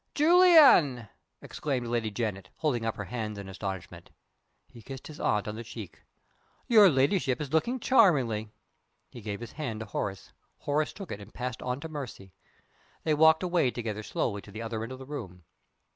"Julian!" 0.15 1.09
exclaimed 1.43 1.85
Lady 1.85 2.09
Janet, 2.09 2.49
holding 2.55 2.87
up 2.87 2.95
her 2.95 3.03
hands 3.03 3.37
in 3.37 3.47
astonishment. 3.47 4.09
He 4.67 4.81
kissed 4.81 5.05
his 5.05 5.19
aunt 5.19 5.47
on 5.47 5.53
the 5.53 5.63
cheek. 5.63 6.01
"Your 6.67 6.89
ladyship 6.89 7.39
is 7.39 7.53
looking 7.53 7.79
charmingly." 7.79 8.49
He 9.11 9.21
gave 9.21 9.41
his 9.41 9.51
hand 9.51 9.79
to 9.81 9.85
Horace. 9.85 10.33
Horace 10.57 10.91
took 10.91 11.11
it, 11.11 11.21
and 11.21 11.31
passed 11.31 11.61
on 11.61 11.79
to 11.81 11.87
Mercy. 11.87 12.33
They 13.03 13.13
walked 13.13 13.43
away 13.43 13.69
together 13.69 14.01
slowly 14.01 14.41
to 14.41 14.49
the 14.49 14.63
other 14.63 14.81
end 14.81 14.91
of 14.91 14.97
the 14.97 15.05
room. 15.05 15.43